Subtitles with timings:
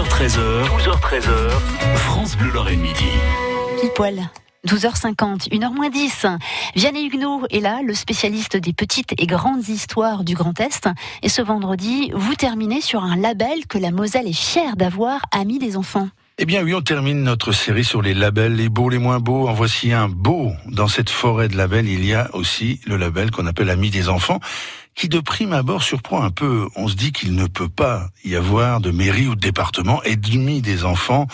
[0.00, 1.50] 12h13h, 12h13h,
[1.94, 3.04] France Bleu Lorraine Midi.
[3.78, 4.30] Pile poil.
[4.66, 6.24] 12h50, 1h moins 10.
[6.74, 10.88] Vianney Huguenot est là, le spécialiste des petites et grandes histoires du Grand Est.
[11.22, 15.58] Et ce vendredi, vous terminez sur un label que la Moselle est fière d'avoir, Ami
[15.58, 16.08] des enfants.
[16.38, 19.48] Eh bien oui, on termine notre série sur les labels, les beaux, les moins beaux.
[19.48, 20.50] En voici un beau.
[20.64, 24.08] Dans cette forêt de labels, il y a aussi le label qu'on appelle Ami des
[24.08, 24.40] enfants,
[24.94, 26.68] qui de prime abord surprend un peu.
[26.76, 30.60] On se dit qu'il ne peut pas y avoir de mairie ou de département ennemi
[30.60, 31.26] des enfants,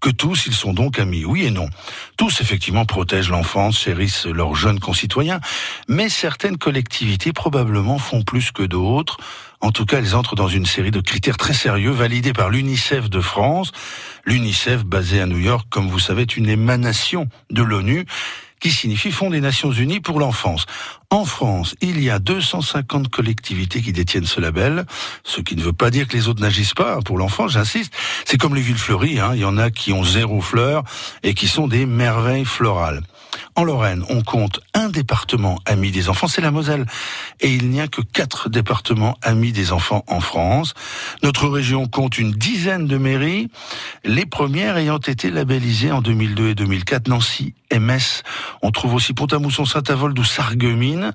[0.00, 1.24] que tous ils sont donc amis.
[1.24, 1.68] Oui et non.
[2.16, 5.40] Tous effectivement protègent l'enfance, chérissent leurs jeunes concitoyens,
[5.88, 9.18] mais certaines collectivités probablement font plus que d'autres.
[9.62, 13.10] En tout cas, elles entrent dans une série de critères très sérieux validés par l'UNICEF
[13.10, 13.72] de France.
[14.24, 18.06] L'UNICEF, basé à New York, comme vous savez, est une émanation de l'ONU
[18.60, 20.66] qui signifie Fonds des Nations Unies pour l'enfance.
[21.10, 24.86] En France, il y a 250 collectivités qui détiennent ce label,
[25.24, 27.92] ce qui ne veut pas dire que les autres n'agissent pas pour l'enfance, j'insiste.
[28.24, 29.32] C'est comme les villes fleuries, hein.
[29.34, 30.84] il y en a qui ont zéro fleur
[31.22, 33.02] et qui sont des merveilles florales.
[33.60, 36.86] En Lorraine, on compte un département ami des enfants, c'est la Moselle.
[37.40, 40.72] Et il n'y a que quatre départements amis des enfants en France.
[41.22, 43.50] Notre région compte une dizaine de mairies,
[44.02, 48.22] les premières ayant été labellisées en 2002 et 2004, Nancy MS.
[48.62, 51.12] On trouve aussi Pont-à-Mousson, Saint-Avold ou Sarreguemines.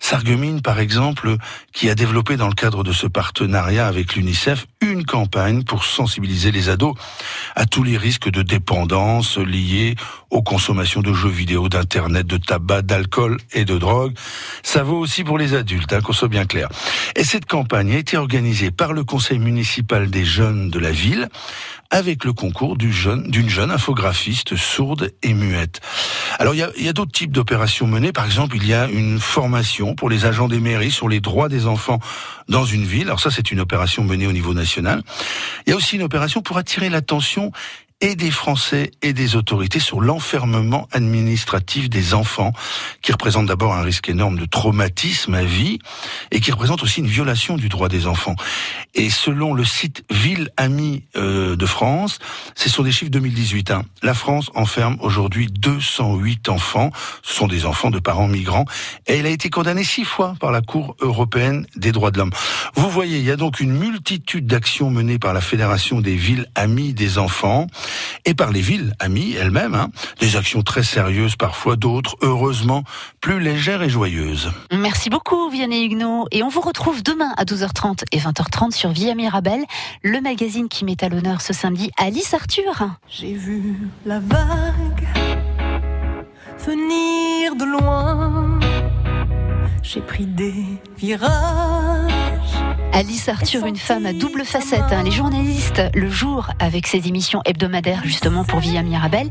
[0.00, 1.36] Sarreguemines, par exemple,
[1.72, 6.50] qui a développé dans le cadre de ce partenariat avec l'UNICEF une campagne pour sensibiliser
[6.50, 6.94] les ados
[7.56, 9.94] à tous les risques de dépendance liés
[10.30, 14.14] aux consommations de jeux vidéo, d'internet, de tabac, d'alcool et de drogue.
[14.62, 16.68] Ça vaut aussi pour les adultes, hein, qu'on soit bien clair.
[17.14, 21.28] Et cette campagne a été organisée par le conseil municipal des jeunes de la ville
[21.90, 25.80] avec le concours d'une jeune, jeune infographiste sourde et muette.
[26.38, 28.12] Alors il y a, a d'autres types d'opérations menées.
[28.12, 31.50] Par exemple, il y a une formation pour les agents des mairies sur les droits
[31.50, 32.00] des enfants
[32.48, 33.08] dans une ville.
[33.08, 35.02] Alors ça, c'est une opération menée au niveau national.
[35.66, 37.52] Il y a aussi une opération pour attirer l'attention
[38.04, 42.52] et des Français et des autorités sur l'enfermement administratif des enfants,
[43.00, 45.78] qui représente d'abord un risque énorme de traumatisme à vie
[46.30, 48.36] et qui représente aussi une violation du droit des enfants.
[48.94, 52.18] Et selon le site Ville Amie euh, de France,
[52.54, 53.70] ce sont des chiffres 2018.
[53.70, 53.84] Hein.
[54.02, 56.90] La France enferme aujourd'hui 208 enfants.
[57.22, 58.66] Ce sont des enfants de parents migrants.
[59.06, 62.32] Et elle a été condamnée six fois par la Cour européenne des droits de l'homme.
[62.74, 66.50] Vous voyez, il y a donc une multitude d'actions menées par la Fédération des villes
[66.54, 67.66] amies des enfants
[68.24, 69.74] et par les villes amies elles-mêmes.
[69.74, 69.90] Hein.
[70.20, 72.84] Des actions très sérieuses parfois, d'autres, heureusement,
[73.20, 74.50] plus légères et joyeuses.
[74.72, 76.26] Merci beaucoup Vianney Huguenot.
[76.30, 79.64] Et on vous retrouve demain à 12h30 et 20h30 sur Via Mirabel,
[80.02, 82.88] le magazine qui met à l'honneur ce samedi Alice Arthur.
[83.08, 85.08] J'ai vu la vague
[86.66, 88.60] venir de loin.
[89.82, 90.64] J'ai pris des
[90.96, 91.73] virages
[92.94, 94.92] Alice Arthur, une femme à double facette.
[94.92, 95.02] Hein.
[95.02, 99.28] Les journalistes, le jour, avec ses émissions hebdomadaires justement pour Via Mirabel,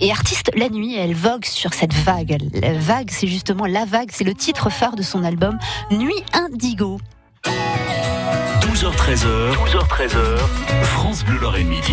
[0.00, 2.36] et artiste la nuit, elle vogue sur cette vague.
[2.60, 5.58] La vague, c'est justement La Vague, c'est le titre phare de son album
[5.92, 6.98] Nuit Indigo.
[7.44, 11.92] 12h13h, 12h13h, France Bleu Lorraine Midi.